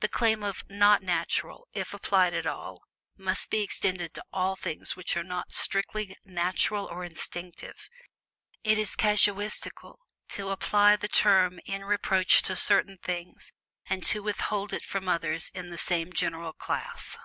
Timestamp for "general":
16.10-16.54